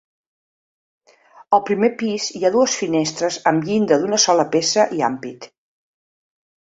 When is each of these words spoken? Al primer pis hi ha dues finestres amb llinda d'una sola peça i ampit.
Al 1.57 1.61
primer 1.67 1.89
pis 1.99 2.25
hi 2.39 2.41
ha 2.47 2.51
dues 2.55 2.79
finestres 2.85 3.37
amb 3.53 3.69
llinda 3.71 4.01
d'una 4.05 4.21
sola 4.25 4.47
peça 4.57 4.87
i 5.01 5.05
ampit. 5.11 5.51